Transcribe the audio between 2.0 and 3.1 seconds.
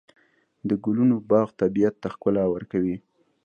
ته ښکلا ورکوي.